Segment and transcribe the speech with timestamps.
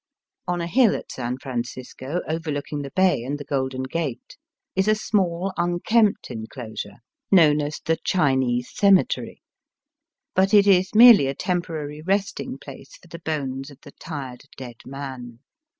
[0.47, 4.35] On a hill at San Francisco, overlooking the bay and the Golden Gate,
[4.75, 9.43] is a small unkempt enclosure known as the Chinese cemetery.
[10.33, 14.45] But it is merely a tem porary resting place for the bones of the tired
[14.57, 15.37] dead man.